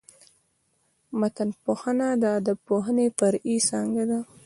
[1.19, 4.19] متنپوهنه د ادبپوهني فرعي څانګه ده.